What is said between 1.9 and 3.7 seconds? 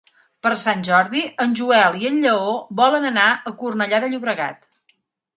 i en Lleó volen anar a